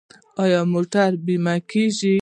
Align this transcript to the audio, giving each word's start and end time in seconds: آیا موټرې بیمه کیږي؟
آیا 0.43 0.59
موټرې 0.71 1.17
بیمه 1.25 1.55
کیږي؟ 1.69 2.15